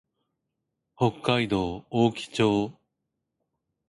[0.97, 2.73] 北海道大樹町